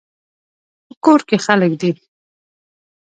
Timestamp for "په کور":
0.87-1.19